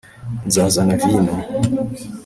[0.47, 1.33] nzazana vino